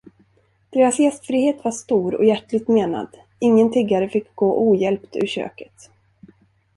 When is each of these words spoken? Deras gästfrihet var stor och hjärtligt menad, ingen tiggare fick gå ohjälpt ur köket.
Deras 0.71 0.99
gästfrihet 0.99 1.63
var 1.63 1.71
stor 1.71 2.15
och 2.15 2.25
hjärtligt 2.25 2.67
menad, 2.67 3.07
ingen 3.39 3.71
tiggare 3.71 4.09
fick 4.09 4.35
gå 4.35 4.57
ohjälpt 4.71 5.15
ur 5.15 5.27
köket. 5.27 5.89